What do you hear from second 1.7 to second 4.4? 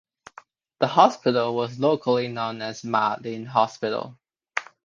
locally known as "Ma Lin Hospital".